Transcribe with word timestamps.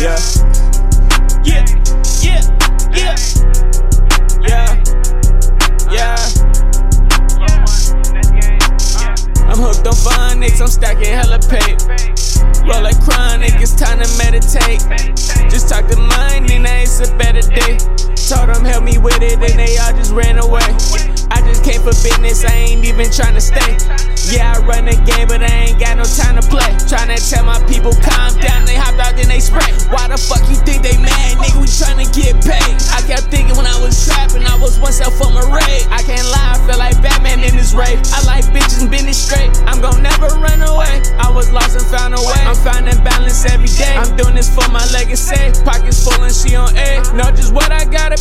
Yeah. 0.00 0.16
Yeah, 1.44 1.66
yeah, 2.22 3.16
yeah. 4.40 4.82
Yeah. 5.90 6.16
I'm 9.44 9.58
hooked 9.58 9.86
on 9.86 9.92
phonics, 9.92 10.62
I'm 10.62 10.68
stacking 10.68 11.04
hella 11.04 11.38
pay. 11.38 11.76
Roll 12.66 12.82
like 12.82 12.98
chronic, 13.04 13.60
it's 13.60 13.74
time 13.74 14.00
to 14.00 14.08
meditate. 14.16 14.80
Just 15.50 15.68
talk 15.68 15.86
to 15.88 15.96
money, 15.98 16.58
now 16.58 16.80
it's 16.80 17.06
a 17.06 17.14
better 17.18 17.42
day. 17.42 17.76
Told 18.26 18.48
them 18.48 18.64
help 18.64 18.84
me 18.84 18.96
with 18.96 19.20
it, 19.20 19.34
and 19.34 19.58
they 19.58 19.76
all 19.76 19.92
just 19.92 20.12
ran 20.12 20.38
away. 20.38 21.19
I 21.30 21.40
just 21.42 21.64
came 21.64 21.80
for 21.80 21.94
business, 22.02 22.44
I 22.44 22.54
ain't 22.54 22.84
even 22.84 23.06
tryna 23.06 23.40
stay. 23.40 23.78
Yeah, 24.30 24.54
I 24.54 24.60
run 24.66 24.84
the 24.86 24.98
game, 25.06 25.26
but 25.26 25.42
I 25.42 25.70
ain't 25.70 25.80
got 25.80 25.96
no 25.96 26.04
time 26.04 26.36
to 26.36 26.44
play. 26.44 26.70
Tryna 26.86 27.18
tell 27.18 27.46
my 27.46 27.58
people 27.66 27.94
calm 28.02 28.34
down, 28.38 28.66
they 28.66 28.76
hopped 28.76 29.00
out, 29.00 29.16
then 29.16 29.28
they 29.28 29.40
spray. 29.40 29.70
Why 29.90 30.06
the 30.06 30.18
fuck 30.18 30.42
you 30.50 30.58
think 30.62 30.82
they 30.82 30.98
mad, 30.98 31.38
nigga? 31.38 31.58
We 31.58 31.66
tryna 31.66 32.06
get 32.12 32.38
paid. 32.42 32.76
I 32.92 33.00
kept 33.06 33.32
thinking 33.32 33.56
when 33.56 33.66
I 33.66 33.78
was 33.80 33.96
trapping, 34.04 34.44
I 34.44 34.58
was 34.58 34.78
one 34.78 34.92
self 34.92 35.16
from 35.16 35.34
a 35.38 35.44
raid. 35.48 35.86
I 35.88 36.02
can't 36.04 36.26
lie, 36.28 36.54
I 36.54 36.58
feel 36.68 36.78
like 36.78 37.00
Batman 37.00 37.42
in 37.42 37.56
this 37.56 37.72
Wraith. 37.72 37.98
I 38.12 38.22
like 38.28 38.44
bitches 38.52 38.82
and 38.82 38.90
business 38.90 39.18
straight. 39.18 39.50
I'm 39.64 39.80
gon' 39.80 40.02
never 40.02 40.28
run 40.38 40.60
away. 40.62 41.02
I 41.16 41.30
was 41.32 41.50
lost 41.50 41.74
and 41.78 41.86
found 41.86 42.14
a 42.14 42.20
way. 42.20 42.42
I'm 42.44 42.58
finding 42.58 42.98
balance 43.02 43.46
every 43.46 43.70
day. 43.70 43.96
I'm 43.96 44.14
doing 44.16 44.34
this 44.34 44.52
for 44.52 44.66
my 44.68 44.84
legacy. 44.92 45.54
Pockets 45.64 46.02
full 46.04 46.22
and 46.22 46.34
she 46.34 46.54
on 46.54 46.76
A. 46.76 47.00
Know 47.16 47.30
just 47.32 47.54
what 47.54 47.72
I 47.72 47.84
gotta 47.86 48.19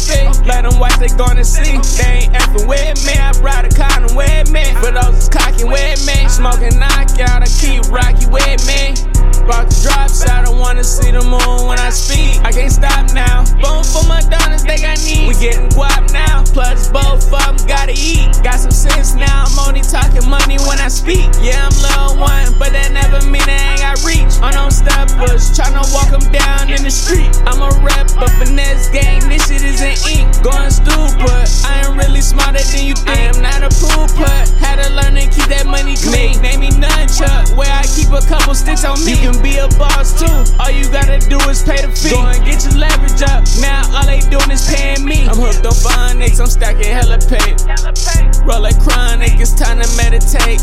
they 1.00 1.08
gonna 1.16 1.46
see. 1.46 1.80
They 1.96 2.28
ain't 2.28 2.34
effing 2.36 2.68
with 2.68 3.00
me. 3.08 3.14
I 3.16 3.32
brought 3.40 3.66
a 3.66 3.70
condom 3.70 4.16
with 4.16 4.52
me. 4.52 4.66
For 4.84 4.92
those 4.92 5.16
that's 5.16 5.30
cocky 5.30 5.64
with 5.64 6.06
me. 6.06 6.28
Smoking 6.28 6.78
knockout, 6.78 7.42
I 7.42 7.50
keep 7.60 7.88
rocky 7.90 8.28
with 8.28 8.60
me. 8.68 8.94
About 9.40 9.72
to 9.72 9.82
drop 9.82 10.12
shot, 10.12 10.46
I 10.46 10.52
wanna 10.52 10.84
see 10.84 11.10
the 11.10 11.24
moon 11.24 11.66
when 11.66 11.80
I 11.80 11.90
speak. 11.90 12.38
I 12.46 12.52
can't 12.52 12.72
stop 12.72 13.10
now. 13.16 13.48
Boom 13.64 13.82
for 13.82 14.06
my 14.06 14.22
dollars, 14.30 14.62
they 14.62 14.78
got 14.78 15.00
need. 15.02 15.28
We 15.28 15.34
getting 15.40 15.70
guap 15.74 16.12
now. 16.14 16.44
Plus 16.54 16.92
both 16.92 17.26
of 17.32 17.32
them 17.32 17.58
gotta 17.66 17.96
eat. 17.96 18.30
Got 18.44 18.60
some 18.60 18.76
sense 18.76 19.16
now. 19.16 19.48
I'm 19.48 19.58
only 19.66 19.82
talking 19.82 20.28
money 20.30 20.60
when 20.68 20.78
I 20.78 20.88
speak. 20.88 21.32
Yeah, 21.42 21.66
I'm 21.66 21.74
little 21.82 22.22
one, 22.22 22.60
but 22.60 22.76
that 22.76 22.92
never 22.92 23.26
mean 23.26 23.48
I 23.48 23.74
ain't 23.74 23.82
got 23.82 24.04
reach. 24.06 24.38
On 24.46 24.54
them 24.54 24.70
steppers, 24.70 25.50
tryna 25.56 25.82
walk 25.96 26.12
them 26.12 26.28
down 26.30 26.70
in 26.70 26.84
the 26.84 26.92
street. 26.92 27.32
I'm 27.48 27.64
a 27.64 27.72
rapper, 27.82 28.30
finesse 28.38 28.69
gang. 28.69 28.69
Than 32.72 32.86
you 32.86 32.96
think. 32.96 33.10
I 33.10 33.30
am 33.30 33.42
not 33.42 33.64
a 33.64 33.72
pool 33.82 34.08
put. 34.16 34.50
Had 34.62 34.82
to 34.84 34.90
learn 34.94 35.16
to 35.16 35.26
keep 35.28 35.48
that 35.50 35.66
money 35.66 35.96
clean. 35.98 36.42
Name 36.42 36.62
me 36.62 36.70
nunchuck, 36.70 37.56
where 37.58 37.72
I 37.72 37.84
keep 37.96 38.12
a 38.14 38.22
couple 38.26 38.54
sticks 38.56 38.86
on 38.86 39.00
me. 39.04 39.14
You 39.14 39.18
can 39.18 39.38
be 39.42 39.58
a 39.58 39.68
boss 39.80 40.18
too. 40.18 40.30
All 40.60 40.72
you 40.72 40.86
gotta 40.92 41.20
do 41.20 41.38
is 41.50 41.64
pay 41.64 41.82
the 41.82 41.92
fee. 41.92 42.12
Go 42.12 42.26
and 42.26 42.44
get 42.46 42.64
your 42.64 42.78
leverage 42.78 43.22
up. 43.26 43.44
Now 43.60 43.84
all 43.96 44.06
they 44.06 44.22
doing 44.30 44.52
is 44.52 44.64
paying 44.70 45.06
me. 45.06 45.28
I'm 45.28 45.38
hooked 45.38 45.66
on 45.66 45.76
phonics, 45.76 46.40
I'm 46.40 46.48
stacking 46.48 46.92
hella 46.92 47.18
pay. 47.18 47.58
Roll 48.46 48.62
like 48.62 48.80
chronic, 48.80 49.40
it's 49.40 49.54
time 49.54 49.82
to 49.82 49.90
meditate. 49.98 50.62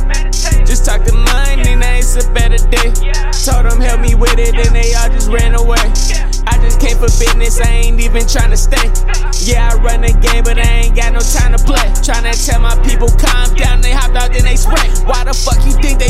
Just 0.66 0.86
talk 0.86 1.04
to 1.04 1.12
money, 1.12 1.74
now 1.76 1.96
it's 1.96 2.16
a 2.16 2.24
better 2.32 2.58
day. 2.70 2.92
Told 3.44 3.66
them 3.66 3.80
help 3.80 4.00
me 4.00 4.14
with 4.14 4.38
it, 4.38 4.54
and 4.54 4.74
they 4.74 4.94
all 4.94 5.08
just 5.08 5.28
ran 5.30 5.54
away. 5.54 6.35
I 6.46 6.58
just 6.62 6.80
came 6.80 6.96
for 6.96 7.10
business, 7.18 7.60
I 7.60 7.70
ain't 7.86 8.00
even 8.00 8.22
tryna 8.22 8.56
stay. 8.56 8.86
Yeah, 9.42 9.70
I 9.70 9.76
run 9.82 10.02
the 10.02 10.14
game, 10.14 10.44
but 10.44 10.58
I 10.58 10.86
ain't 10.86 10.96
got 10.96 11.12
no 11.12 11.20
time 11.20 11.52
to 11.56 11.60
play. 11.62 11.86
Tryna 12.02 12.34
tell 12.46 12.60
my 12.60 12.74
people 12.86 13.08
calm 13.18 13.54
down, 13.54 13.80
they 13.80 13.92
hopped 13.92 14.16
out, 14.16 14.32
then 14.32 14.44
they 14.44 14.56
spray. 14.56 14.88
Why 15.04 15.24
the 15.24 15.34
fuck 15.34 15.58
you 15.66 15.72
think 15.82 15.98
they 15.98 16.05